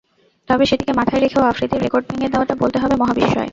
তবে 0.49 0.63
সেটিকে 0.65 0.93
মাথায় 0.93 1.21
রেখেও 1.21 1.43
আফ্রিদির 1.43 1.83
রেকর্ড 1.83 2.05
ভেঙে 2.09 2.31
দেওয়াটা 2.33 2.53
বলতে 2.55 2.77
হবে 2.79 2.95
মহাবিস্ময়। 2.95 3.49